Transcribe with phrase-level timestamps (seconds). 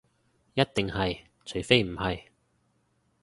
[0.55, 2.23] 一定係，除非唔係